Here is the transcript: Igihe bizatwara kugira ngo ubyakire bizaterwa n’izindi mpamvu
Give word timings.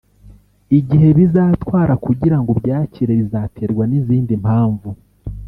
Igihe 0.79 1.09
bizatwara 1.17 1.93
kugira 2.05 2.37
ngo 2.39 2.49
ubyakire 2.55 3.13
bizaterwa 3.21 3.83
n’izindi 3.87 4.33
mpamvu 4.43 4.89